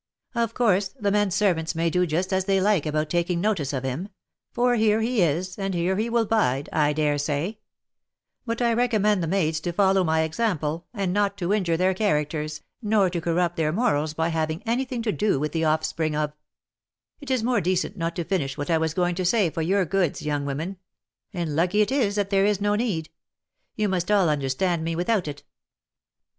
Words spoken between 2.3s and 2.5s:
as